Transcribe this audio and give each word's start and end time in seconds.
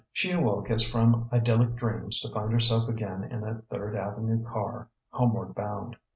She 0.11 0.31
awoke 0.31 0.71
as 0.71 0.81
from 0.81 1.29
idyllic 1.31 1.75
dreams 1.75 2.21
to 2.21 2.31
find 2.31 2.51
herself 2.51 2.89
again 2.89 3.23
in 3.23 3.43
a 3.43 3.61
Third 3.69 3.95
Avenue 3.95 4.43
car, 4.43 4.89
homeward 5.11 5.53
bound. 5.53 5.95